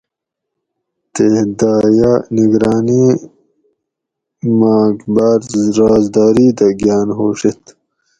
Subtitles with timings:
[1.13, 1.27] تے
[1.59, 3.05] دایہ نگرانی
[4.59, 5.39] ماگ باۤر
[5.77, 7.63] رازداری دہ گھاۤن ہوڛیت